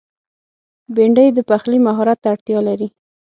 [0.95, 2.87] بېنډۍ د پخلي مهارت ته اړتیا لري